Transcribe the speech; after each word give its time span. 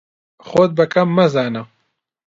خۆت 0.47 0.71
بە 0.77 0.85
کەم 0.93 1.09
مەزانە. 1.17 1.63